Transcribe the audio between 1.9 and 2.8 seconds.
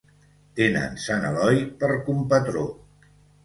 compatró.